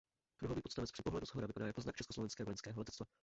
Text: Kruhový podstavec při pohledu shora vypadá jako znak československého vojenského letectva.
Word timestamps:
Kruhový 0.37 0.61
podstavec 0.61 0.91
při 0.91 1.01
pohledu 1.01 1.25
shora 1.25 1.47
vypadá 1.47 1.67
jako 1.67 1.81
znak 1.81 1.95
československého 1.95 2.45
vojenského 2.45 2.79
letectva. 2.79 3.05